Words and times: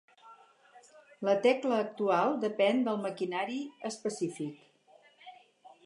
La 1.29 1.35
tecla 1.43 1.77
actual 1.83 2.39
depèn 2.47 2.83
del 2.89 2.99
maquinari 3.05 3.61
específic. 3.93 4.61